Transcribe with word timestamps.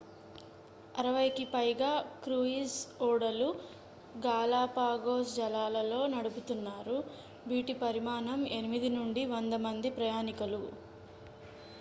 60 0.99 1.09
కి 1.33 1.43
పైగా 1.51 1.89
క్రూయిజ్ 2.23 2.77
ఓడలు 3.07 3.49
గాలాపాగోస్ 4.23 5.35
జలాలలో 5.35 6.01
నడుపుతున్నారు 6.15 6.97
వీటి 7.47 7.75
పరిమాణం 7.83 8.41
8 8.57 8.93
నుండి 8.97 9.23
100 9.35 9.61
మంది 9.67 9.91
ప్రయాణికులు 9.99 10.63